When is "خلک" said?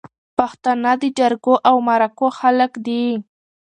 2.39-2.71